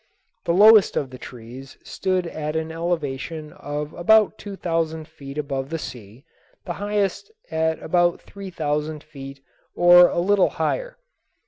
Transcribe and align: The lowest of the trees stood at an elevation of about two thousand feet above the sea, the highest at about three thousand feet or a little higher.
The 0.45 0.51
lowest 0.53 0.97
of 0.97 1.11
the 1.11 1.19
trees 1.19 1.77
stood 1.83 2.25
at 2.25 2.55
an 2.55 2.71
elevation 2.71 3.53
of 3.53 3.93
about 3.93 4.39
two 4.39 4.55
thousand 4.55 5.07
feet 5.07 5.37
above 5.37 5.69
the 5.69 5.77
sea, 5.77 6.25
the 6.65 6.73
highest 6.73 7.29
at 7.51 7.79
about 7.83 8.19
three 8.19 8.49
thousand 8.49 9.03
feet 9.03 9.41
or 9.75 10.07
a 10.07 10.17
little 10.17 10.49
higher. 10.49 10.97